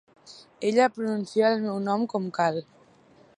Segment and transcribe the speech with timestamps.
[0.69, 2.59] Ella pronuncia el meu nom com cal.